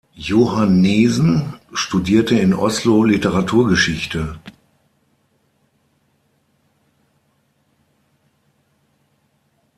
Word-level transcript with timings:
Johannesen 0.15 1.59
studierte 1.73 2.35
in 2.35 2.55
Oslo 2.55 3.03
Literaturgeschichte. 3.03 4.39